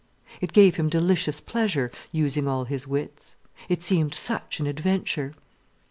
[0.41, 3.35] It gave him delicious pleasure, using all his wits.
[3.69, 5.33] It seemed such an adventure.